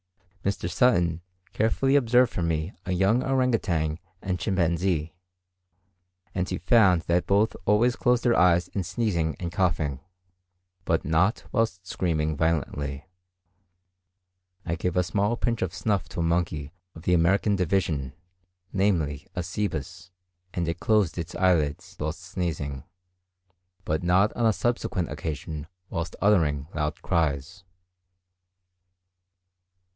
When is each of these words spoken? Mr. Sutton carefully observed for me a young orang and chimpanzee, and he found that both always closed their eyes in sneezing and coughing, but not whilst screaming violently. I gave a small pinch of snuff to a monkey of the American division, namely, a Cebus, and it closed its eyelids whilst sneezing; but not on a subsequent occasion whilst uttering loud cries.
Mr. 0.43 0.67
Sutton 0.67 1.21
carefully 1.53 1.95
observed 1.95 2.33
for 2.33 2.41
me 2.41 2.73
a 2.87 2.91
young 2.91 3.21
orang 3.21 3.53
and 4.23 4.39
chimpanzee, 4.39 5.13
and 6.33 6.49
he 6.49 6.57
found 6.57 7.03
that 7.03 7.27
both 7.27 7.55
always 7.67 7.95
closed 7.95 8.23
their 8.23 8.33
eyes 8.35 8.67
in 8.69 8.83
sneezing 8.83 9.35
and 9.39 9.51
coughing, 9.51 9.99
but 10.85 11.05
not 11.05 11.43
whilst 11.51 11.85
screaming 11.85 12.35
violently. 12.35 13.05
I 14.65 14.73
gave 14.73 14.97
a 14.97 15.03
small 15.03 15.37
pinch 15.37 15.61
of 15.61 15.75
snuff 15.75 16.09
to 16.09 16.21
a 16.21 16.23
monkey 16.23 16.73
of 16.95 17.03
the 17.03 17.13
American 17.13 17.55
division, 17.55 18.13
namely, 18.73 19.27
a 19.35 19.43
Cebus, 19.43 20.09
and 20.51 20.67
it 20.67 20.79
closed 20.79 21.19
its 21.19 21.35
eyelids 21.35 21.95
whilst 21.99 22.21
sneezing; 22.23 22.83
but 23.85 24.01
not 24.01 24.33
on 24.33 24.47
a 24.47 24.53
subsequent 24.53 25.11
occasion 25.11 25.67
whilst 25.91 26.15
uttering 26.19 26.65
loud 26.73 27.03
cries. 27.03 27.63